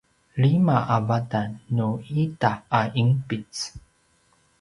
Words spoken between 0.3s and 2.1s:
lima a vatan nu